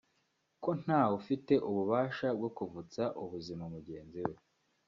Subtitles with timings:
[0.63, 4.33] ko ntawe ufite ububasha bwo kuvutsa ubuzima mugenzi we